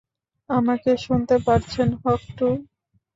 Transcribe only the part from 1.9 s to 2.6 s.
হক-টু?